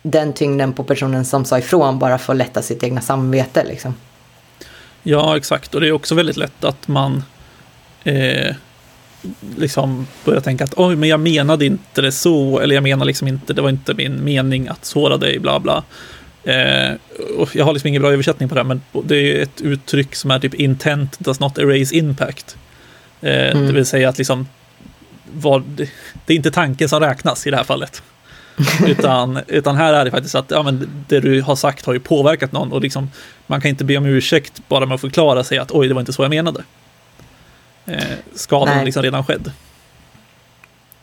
[0.02, 3.94] den tyngden på personen som sa ifrån bara för att lätta sitt egna samvete liksom.
[5.02, 5.74] Ja, exakt.
[5.74, 7.24] Och det är också väldigt lätt att man
[8.04, 8.54] eh,
[9.56, 13.28] liksom börjar tänka att oj, men jag menade inte det så, eller jag menar liksom
[13.28, 15.84] inte, det var inte min mening att såra dig, bla bla.
[16.44, 16.92] Eh,
[17.52, 20.38] jag har liksom ingen bra översättning på det, men det är ett uttryck som är
[20.38, 22.56] typ intent does not erase impact.
[23.20, 23.66] Eh, mm.
[23.66, 24.48] Det vill säga att liksom,
[25.32, 25.62] vad,
[26.26, 28.02] det är inte tanken som räknas i det här fallet.
[28.86, 32.00] Utan, utan här är det faktiskt att ja, men det du har sagt har ju
[32.00, 33.10] påverkat någon och liksom,
[33.46, 36.00] man kan inte be om ursäkt bara med att förklara sig att oj, det var
[36.00, 36.64] inte så jag menade.
[37.86, 38.02] Eh,
[38.34, 39.52] skadan är liksom redan skedd.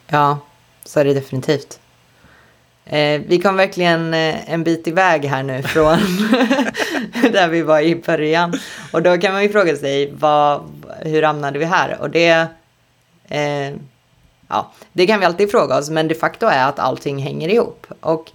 [0.07, 0.39] Ja,
[0.85, 1.79] så är det definitivt.
[2.85, 5.97] Eh, vi kom verkligen eh, en bit iväg här nu från
[7.31, 8.59] där vi var i början.
[8.91, 10.61] Och då kan man ju fråga sig, vad,
[11.01, 11.97] hur hamnade vi här?
[12.01, 12.47] Och det,
[13.29, 13.73] eh,
[14.49, 17.87] ja, det kan vi alltid fråga oss, men de facto är att allting hänger ihop.
[18.01, 18.31] Och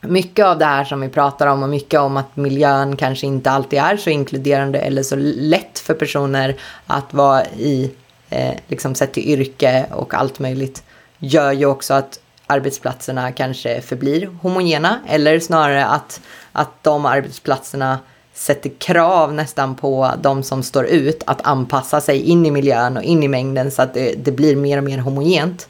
[0.00, 3.50] mycket av det här som vi pratar om och mycket om att miljön kanske inte
[3.50, 7.90] alltid är så inkluderande eller så lätt för personer att vara i,
[8.30, 10.82] eh, liksom sett till yrke och allt möjligt,
[11.18, 16.20] gör ju också att arbetsplatserna kanske förblir homogena eller snarare att,
[16.52, 17.98] att de arbetsplatserna
[18.36, 23.02] sätter krav nästan på de som står ut att anpassa sig in i miljön och
[23.02, 25.68] in i mängden så att det, det blir mer och mer homogent.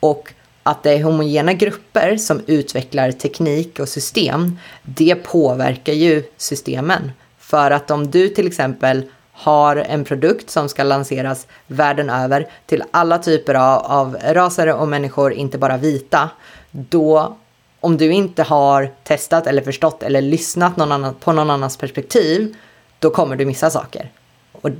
[0.00, 7.12] Och att det är homogena grupper som utvecklar teknik och system, det påverkar ju systemen.
[7.38, 9.02] För att om du till exempel
[9.32, 14.88] har en produkt som ska lanseras världen över till alla typer av, av raser och
[14.88, 16.30] människor, inte bara vita,
[16.70, 17.36] då
[17.82, 22.54] om du inte har testat eller förstått eller lyssnat någon annan, på någon annans perspektiv,
[22.98, 24.10] då kommer du missa saker.
[24.52, 24.70] Och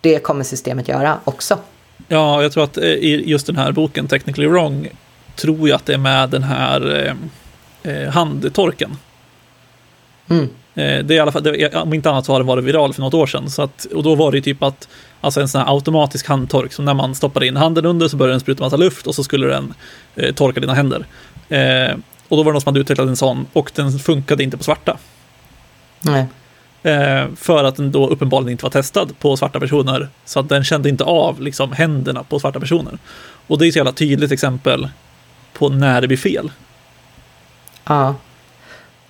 [0.00, 1.58] det kommer systemet göra också.
[2.08, 4.88] Ja, jag tror att eh, i just den här boken, Technically Wrong,
[5.36, 7.06] tror jag att det är med den här
[7.84, 8.96] eh, eh handtorken.
[10.28, 10.48] Mm.
[10.74, 12.94] Eh, det är i alla fall, det, om inte annat så har den varit viral
[12.94, 13.50] för något år sedan.
[13.50, 14.88] Så att, och då var det typ att,
[15.20, 18.30] alltså en sån här automatisk handtork, som när man stoppar in handen under så börjar
[18.30, 19.74] den spruta massa luft och så skulle den
[20.16, 21.06] eh, torka dina händer.
[21.48, 21.96] Eh,
[22.28, 24.64] och då var det någon som hade utvecklat en sån och den funkade inte på
[24.64, 24.98] svarta.
[26.00, 26.26] Nej.
[26.82, 30.08] Eh, för att den då uppenbarligen inte var testad på svarta personer.
[30.24, 32.98] Så att den kände inte av liksom, händerna på svarta personer.
[33.46, 34.88] Och det är ett jävla tydligt exempel
[35.52, 36.50] på när det blir fel.
[37.84, 38.14] Ja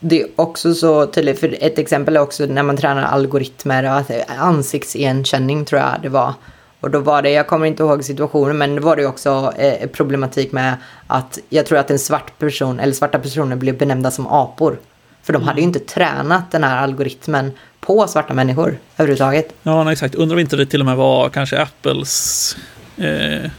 [0.01, 4.05] det är också så tydligt, för ett exempel är också när man tränar algoritmer,
[4.39, 6.35] ansiktsigenkänning tror jag det var.
[6.81, 9.89] Och då var det, jag kommer inte ihåg situationen, men då var det också eh,
[9.89, 14.27] problematik med att jag tror att en svart person, eller svarta personer blev benämnda som
[14.27, 14.79] apor.
[15.23, 19.55] För de hade ju inte tränat den här algoritmen på svarta människor överhuvudtaget.
[19.63, 20.15] Ja, nej, exakt.
[20.15, 22.57] Undrar om inte det till och med var kanske Apples
[22.97, 23.51] eh,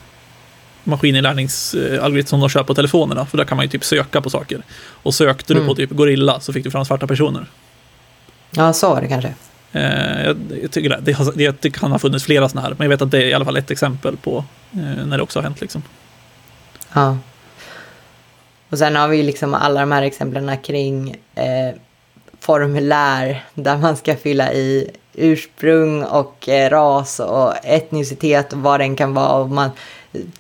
[0.84, 3.26] maskininlärningsalgoritm som de kör på telefonerna.
[3.26, 4.62] För där kan man ju typ söka på saker.
[5.04, 5.68] Och sökte du mm.
[5.68, 7.46] på typ gorilla så fick du fram svarta personer.
[8.52, 9.34] Ja, så var det kanske.
[9.72, 11.00] Eh, jag, jag, tycker det.
[11.02, 12.76] Det, jag det, kan ha funnits flera sådana här.
[12.78, 15.24] Men jag vet att det är i alla fall ett exempel på eh, när det
[15.24, 15.62] också har hänt.
[15.62, 15.84] Liksom.
[16.94, 17.18] Ja.
[18.70, 21.76] Och sen har vi liksom alla de här exemplen kring eh,
[22.40, 28.96] formulär där man ska fylla i ursprung och eh, ras och etnicitet och vad den
[28.96, 29.32] kan vara.
[29.32, 29.70] Och man,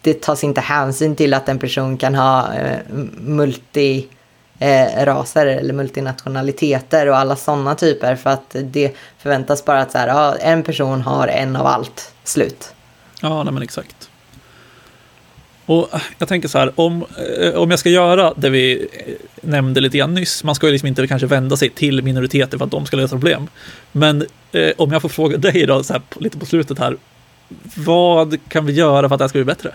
[0.01, 2.79] det tas inte hänsyn till att en person kan ha eh,
[3.17, 4.07] multi
[4.59, 9.97] eh, raser eller multinationaliteter och alla sådana typer för att det förväntas bara att så
[9.97, 12.73] här, ja, en person har en av allt, slut.
[13.21, 14.09] Ja, nej men exakt.
[15.65, 17.05] Och eh, jag tänker så här, om,
[17.41, 20.71] eh, om jag ska göra det vi eh, nämnde lite grann nyss, man ska ju
[20.71, 23.47] liksom inte kanske vända sig till minoriteter för att de ska lösa problem.
[23.91, 26.97] Men eh, om jag får fråga dig då, så här, lite på slutet här,
[27.75, 29.73] vad kan vi göra för att det här ska bli bättre?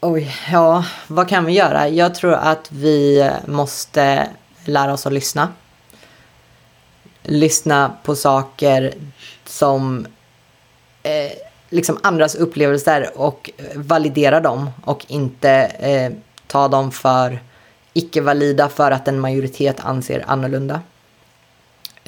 [0.00, 1.88] Oj, ja, vad kan vi göra?
[1.88, 4.28] Jag tror att vi måste
[4.64, 5.52] lära oss att lyssna.
[7.22, 8.94] Lyssna på saker
[9.44, 10.06] som
[11.02, 11.32] eh,
[11.68, 16.12] liksom andras upplevelser och validera dem och inte eh,
[16.46, 17.40] ta dem för
[17.92, 20.80] icke-valida för att en majoritet anser annorlunda.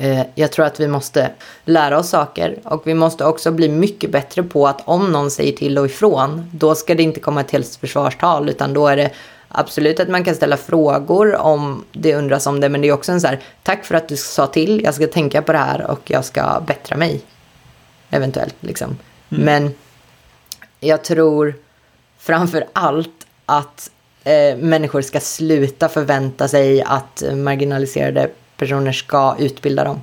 [0.01, 1.31] Eh, jag tror att vi måste
[1.65, 5.53] lära oss saker och vi måste också bli mycket bättre på att om någon säger
[5.53, 9.11] till och ifrån, då ska det inte komma ett helt försvarstal utan då är det
[9.49, 13.13] absolut att man kan ställa frågor om det undras om det, men det är också
[13.13, 15.91] en så här, tack för att du sa till, jag ska tänka på det här
[15.91, 17.21] och jag ska bättra mig.
[18.11, 18.99] Eventuellt liksom.
[19.31, 19.45] Mm.
[19.45, 19.75] Men
[20.81, 21.55] jag tror
[22.19, 23.91] framför allt att
[24.25, 30.03] eh, människor ska sluta förvänta sig att marginaliserade personer ska utbilda dem.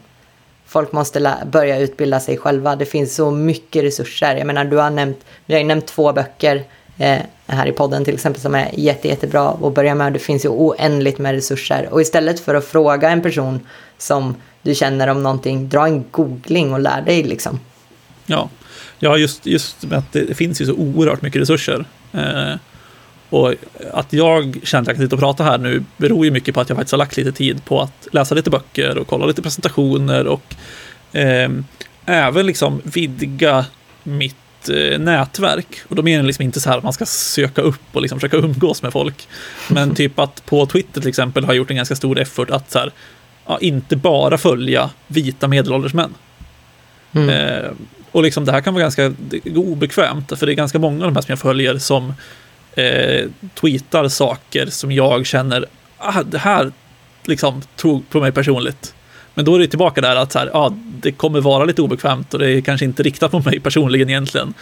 [0.65, 2.75] Folk måste börja utbilda sig själva.
[2.75, 4.35] Det finns så mycket resurser.
[4.35, 6.63] Jag menar, du har nämnt, vi har nämnt två böcker
[6.97, 10.13] eh, här i podden till exempel som är jätte, jättebra att börja med.
[10.13, 11.87] Det finns ju oändligt med resurser.
[11.91, 13.59] Och istället för att fråga en person
[13.97, 17.59] som du känner om någonting, dra en googling och lär dig liksom.
[18.25, 18.49] Ja,
[18.99, 21.85] ja just, just med att det finns ju så oerhört mycket resurser.
[22.13, 22.55] Eh,
[23.29, 23.53] och
[23.93, 26.61] att jag känner att jag kan sitta och prata här nu beror ju mycket på
[26.61, 29.41] att jag faktiskt har lagt lite tid på att läsa lite böcker och kolla lite
[29.41, 30.55] presentationer och
[31.15, 31.49] eh,
[32.05, 33.65] även liksom vidga
[34.03, 35.67] mitt eh, nätverk.
[35.87, 38.19] Och då menar jag liksom inte så här att man ska söka upp och liksom
[38.19, 39.27] försöka umgås med folk.
[39.69, 42.71] Men typ att på Twitter till exempel har jag gjort en ganska stor effort att
[42.71, 42.91] så här,
[43.45, 46.13] ja, inte bara följa vita medelålders män.
[47.11, 47.29] Mm.
[47.29, 47.71] Eh,
[48.11, 49.13] och liksom det här kan vara ganska
[49.55, 52.13] obekvämt, för det är ganska många av de här som jag följer som
[52.77, 55.65] eh, tweetar saker som jag känner,
[55.97, 56.71] ah, det här
[57.23, 58.93] liksom tog på mig personligt.
[59.33, 62.33] Men då är det tillbaka där att så här, ah, det kommer vara lite obekvämt
[62.33, 64.53] och det är kanske inte riktat på mig personligen egentligen.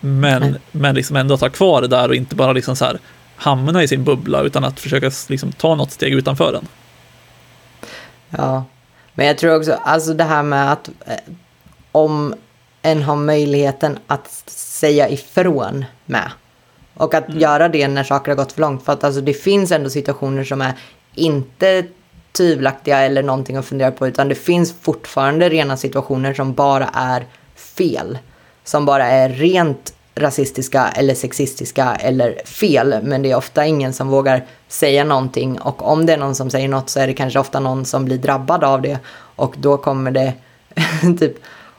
[0.00, 2.98] Men, men liksom ändå ta kvar det där och inte bara liksom så här,
[3.36, 6.66] hamna i sin bubbla utan att försöka liksom ta något steg utanför den.
[8.30, 8.64] Ja,
[9.14, 11.14] men jag tror också, alltså det här med att eh,
[11.92, 12.34] om
[12.82, 16.30] en har möjligheten att säga ifrån med.
[16.94, 17.40] Och att mm.
[17.40, 18.84] göra det när saker har gått för långt.
[18.84, 20.72] För att alltså, det finns ändå situationer som är
[21.14, 21.84] inte
[22.32, 24.08] tvivelaktiga eller någonting att fundera på.
[24.08, 27.26] Utan det finns fortfarande rena situationer som bara är
[27.56, 28.18] fel.
[28.64, 32.94] Som bara är rent rasistiska eller sexistiska eller fel.
[33.02, 35.60] Men det är ofta ingen som vågar säga någonting.
[35.60, 38.04] Och om det är någon som säger något så är det kanske ofta någon som
[38.04, 38.98] blir drabbad av det.
[39.36, 40.32] Och då kommer det
[41.20, 41.34] typ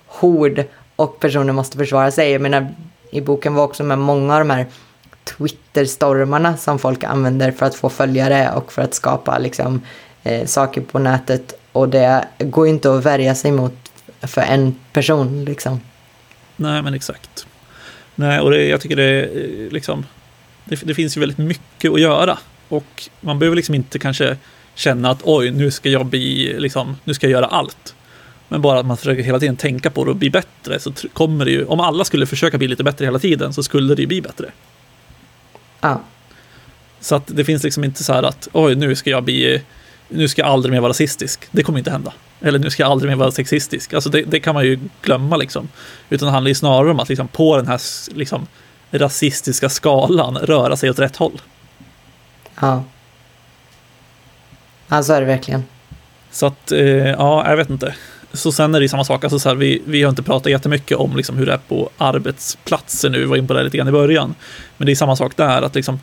[0.07, 0.63] hord
[0.95, 2.31] och personer måste försvara sig.
[2.31, 2.67] Jag menar,
[3.11, 4.65] i boken var också med många av de här
[5.25, 9.81] Twitter-stormarna som folk använder för att få följare och för att skapa liksom,
[10.23, 11.53] eh, saker på nätet.
[11.71, 13.73] Och det går ju inte att värja sig mot
[14.21, 15.45] för en person.
[15.45, 15.81] Liksom.
[16.55, 17.47] Nej, men exakt.
[18.15, 20.05] Nej, och det, jag tycker det, eh, liksom,
[20.65, 22.37] det, det finns ju väldigt mycket att göra.
[22.69, 24.37] Och man behöver liksom inte kanske
[24.75, 27.95] känna att oj, nu ska jag bli, liksom, nu ska jag göra allt.
[28.47, 31.45] Men bara att man försöker hela tiden tänka på det och bli bättre så kommer
[31.45, 34.07] det ju, om alla skulle försöka bli lite bättre hela tiden så skulle det ju
[34.07, 34.51] bli bättre.
[35.85, 36.01] Ja.
[36.99, 39.61] Så att det finns liksom inte så här att oj, nu ska jag bli,
[40.09, 41.47] nu ska jag aldrig mer vara rasistisk.
[41.51, 42.13] Det kommer inte hända.
[42.41, 43.93] Eller nu ska jag aldrig mer vara sexistisk.
[43.93, 45.67] Alltså det, det kan man ju glömma liksom.
[46.09, 47.81] Utan det handlar ju snarare om att liksom på den här
[48.15, 48.47] liksom
[48.91, 51.41] rasistiska skalan röra sig åt rätt håll.
[52.59, 52.83] Ja.
[54.87, 55.63] Ja, så är det verkligen.
[56.31, 57.95] Så att, eh, ja, jag vet inte.
[58.35, 60.97] Så sen är det samma sak, alltså så här, vi, vi har inte pratat jättemycket
[60.97, 63.87] om liksom hur det är på arbetsplatser nu, vi var in på det lite grann
[63.87, 64.35] i början.
[64.77, 65.99] Men det är samma sak där, att liksom,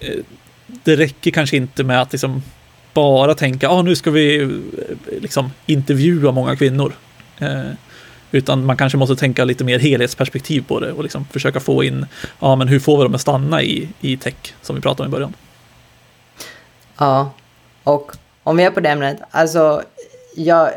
[0.00, 0.20] eh,
[0.66, 2.42] det räcker kanske inte med att liksom
[2.94, 4.48] bara tänka, ah, nu ska vi eh,
[5.20, 6.92] liksom intervjua många kvinnor.
[7.38, 7.70] Eh,
[8.30, 12.06] utan man kanske måste tänka lite mer helhetsperspektiv på det och liksom försöka få in,
[12.22, 15.06] ja ah, men hur får vi dem att stanna i, i tech, som vi pratade
[15.06, 15.34] om i början.
[16.98, 17.30] Ja,
[17.84, 19.82] och om vi är på det ämnet, alltså
[20.34, 20.70] jag,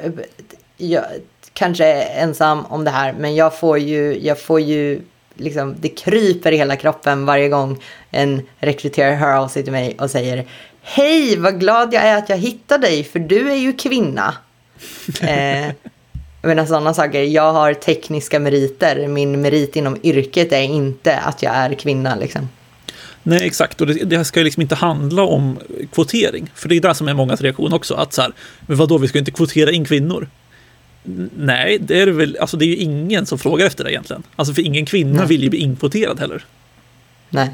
[0.77, 1.03] jag
[1.53, 5.01] kanske är ensam om det här, men jag får ju, jag får ju
[5.35, 9.97] liksom, det kryper i hela kroppen varje gång en rekryterare hör av sig till mig
[9.99, 10.45] och säger
[10.81, 14.33] Hej, vad glad jag är att jag hittade dig, för du är ju kvinna.
[15.21, 15.73] eh,
[16.41, 17.23] men sådana saker.
[17.23, 19.07] Jag har tekniska meriter.
[19.07, 22.15] Min merit inom yrket är inte att jag är kvinna.
[22.15, 22.49] Liksom.
[23.27, 23.81] Nej, exakt.
[23.81, 25.59] Och det, det ska ju liksom inte handla om
[25.93, 26.51] kvotering.
[26.55, 27.93] För det är det som är mångas reaktion också.
[27.93, 28.31] Att så här,
[28.67, 30.29] men vadå, vi ska inte kvotera in kvinnor?
[31.37, 34.23] Nej, det är väl, alltså det är ju ingen som frågar efter det egentligen.
[34.35, 35.27] Alltså för ingen kvinna Nej.
[35.27, 36.45] vill ju bli inkvoterad heller.
[37.29, 37.49] Nej.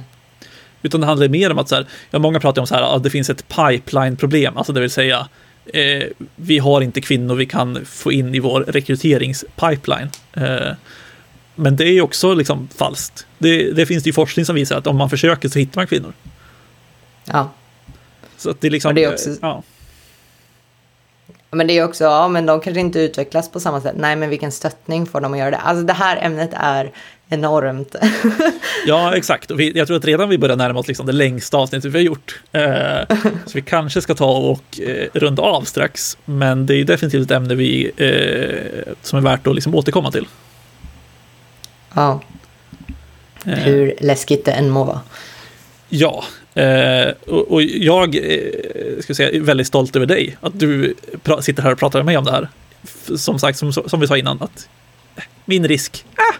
[0.82, 3.04] Utan det handlar mer om att så här, ja, många pratar om så här, att
[3.04, 5.28] det finns ett pipeline-problem, alltså det vill säga
[5.74, 6.04] eh,
[6.36, 10.10] vi har inte kvinnor vi kan få in i vår rekryteringspipeline.
[10.34, 10.72] Eh,
[11.56, 13.28] men det är ju också liksom falskt.
[13.38, 16.14] Det, det finns ju forskning som visar att om man försöker så hittar man kvinnor.
[17.26, 17.50] Ja.
[18.38, 18.90] Så att det är liksom...
[18.90, 19.30] Och det är också...
[19.42, 19.64] Ja.
[21.52, 23.96] Men det är också, ja men de kanske inte utvecklas på samma sätt.
[23.98, 25.58] Nej men vilken stöttning får de att göra det?
[25.58, 26.92] Alltså det här ämnet är
[27.30, 27.96] enormt.
[28.86, 31.58] ja exakt, och vi, jag tror att redan vi börjar närma oss liksom det längsta
[31.58, 32.42] avsnittet vi har gjort.
[32.52, 36.18] Eh, så vi kanske ska ta och eh, runda av strax.
[36.26, 40.28] Men det är definitivt ett ämne vi, eh, som är värt att liksom återkomma till.
[41.94, 42.22] Ja.
[43.46, 43.54] Eh.
[43.54, 45.02] Hur läskigt det än må vara.
[45.90, 46.24] Ja,
[46.56, 50.96] Eh, och, jag eh, ska säga, är väldigt stolt över dig, att du
[51.42, 52.50] sitter här och pratar med mig om det här.
[53.18, 54.70] Som sagt, som, som vi sa innan, att
[55.46, 56.36] min risk, ah!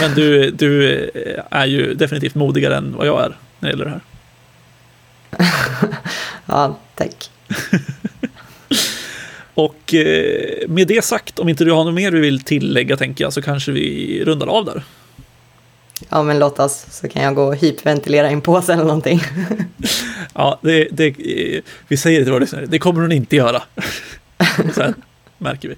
[0.00, 1.10] Men du, du
[1.50, 4.02] är ju definitivt modigare än vad jag är när det gäller det här.
[6.46, 7.30] ja, tack.
[9.54, 13.24] och eh, med det sagt, om inte du har något mer du vill tillägga tänker
[13.24, 14.82] jag, så kanske vi rundar av där.
[16.08, 19.20] Ja, men låt oss, så kan jag gå och hyperventilera i en påse eller någonting.
[20.34, 21.14] ja, det, det,
[21.88, 23.62] vi säger det till våra lyssnare, det kommer hon inte göra.
[24.74, 24.94] Sen
[25.38, 25.76] märker vi.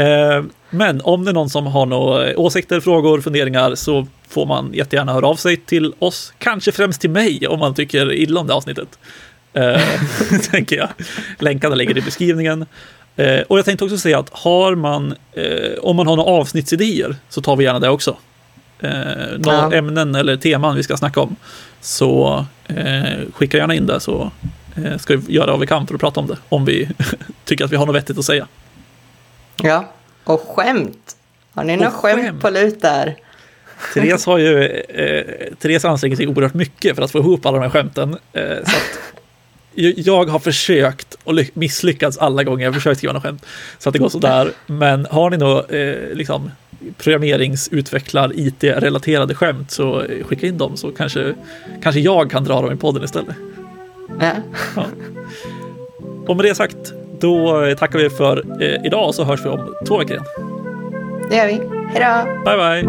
[0.00, 4.70] Eh, men om det är någon som har några åsikter, frågor, funderingar så får man
[4.74, 6.32] jättegärna höra av sig till oss.
[6.38, 8.98] Kanske främst till mig om man tycker illa om det avsnittet.
[9.52, 9.80] Eh,
[10.50, 10.88] tänker jag.
[11.38, 12.66] Länkarna ligger i beskrivningen.
[13.16, 17.16] Eh, och jag tänkte också säga att har man, eh, om man har några avsnittsidéer
[17.28, 18.16] så tar vi gärna det också.
[18.80, 18.90] Eh,
[19.38, 19.72] några ja.
[19.72, 21.36] ämnen eller teman vi ska snacka om.
[21.80, 23.02] Så eh,
[23.34, 24.30] skicka gärna in det så
[24.76, 26.36] eh, ska vi göra vad vi kan för att prata om det.
[26.48, 26.88] Om vi
[27.44, 28.46] tycker att vi har något vettigt att säga.
[29.62, 29.92] Ja,
[30.24, 31.16] och skämt.
[31.54, 32.22] Har ni några skämt.
[32.22, 33.16] skämt på lut där?
[33.94, 37.62] Therese har ju, eh, Therese anstränger sig oerhört mycket för att få ihop alla de
[37.62, 38.18] här skämten.
[38.32, 39.14] Eh, så att
[39.76, 42.64] jag har försökt och misslyckats alla gånger.
[42.64, 43.46] Jag har försökt skriva något skämt
[43.78, 44.50] så att det går sådär.
[44.66, 46.50] Men har ni några eh, liksom
[46.98, 51.34] programmeringsutvecklar IT-relaterade skämt så skicka in dem så kanske,
[51.82, 53.36] kanske jag kan dra dem i podden istället.
[54.20, 54.28] Äh.
[54.76, 54.84] Ja.
[56.26, 59.98] Och med det sagt, då tackar vi för eh, idag så hörs vi om två
[59.98, 60.24] veckor igen.
[61.30, 61.60] Det gör vi.
[61.92, 62.24] Hej då!
[62.44, 62.84] Bye, bye!